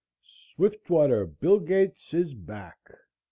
[0.55, 2.79] "SWIFTWATER BILL GATES is back."